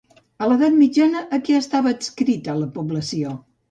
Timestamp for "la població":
2.67-3.41